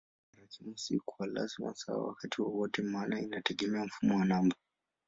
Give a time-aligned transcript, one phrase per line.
[0.01, 4.55] Thamani ya tarakimu si kwa lazima sawa wakati wowote maana inategemea mfumo wa namba.